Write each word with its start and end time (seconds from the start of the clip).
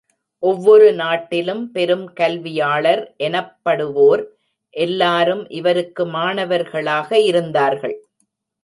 ஒவ்வொரு 0.43 0.87
நாட்டிலும் 0.97 1.71
பெரும் 1.71 2.07
கல்வியாளர் 2.13 3.03
எனப்படுவோர் 3.19 4.23
எல்லாரும் 4.75 5.45
இவருக்கு 5.59 6.05
மாணவர்களாக 6.11 7.09
இருந்தார்கள்! 7.29 7.97